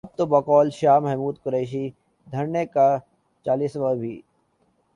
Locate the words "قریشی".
1.43-1.85